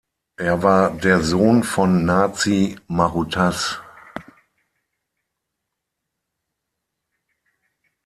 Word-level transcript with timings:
Er 0.37 0.63
war 0.63 0.89
der 0.97 1.21
Sohn 1.21 1.63
von 1.63 2.05
Nazi-Maruttaš. 2.05 3.79